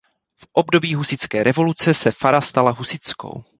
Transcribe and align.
V 0.37 0.47
období 0.53 0.95
husitské 0.95 1.43
revoluce 1.43 1.93
se 1.93 2.11
fara 2.11 2.41
stala 2.41 2.71
"husitskou". 2.71 3.43